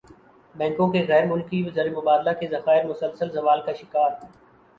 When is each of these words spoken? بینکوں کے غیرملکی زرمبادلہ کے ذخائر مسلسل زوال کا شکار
بینکوں 0.55 0.87
کے 0.91 1.03
غیرملکی 1.09 1.61
زرمبادلہ 1.73 2.29
کے 2.39 2.47
ذخائر 2.51 2.85
مسلسل 2.85 3.29
زوال 3.31 3.61
کا 3.65 3.73
شکار 3.73 4.09